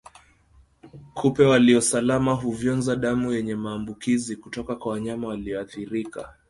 Kupe 1.13 1.45
waliosalama 1.45 2.33
huvyonza 2.33 2.95
damu 2.95 3.33
yenye 3.33 3.55
maambukizi 3.55 4.35
kutoka 4.35 4.75
kwa 4.75 4.91
wanyama 4.91 5.27
walioathirika 5.27 6.33